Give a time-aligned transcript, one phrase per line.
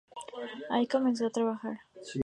[0.71, 1.81] Ahí comienzo a trabajar".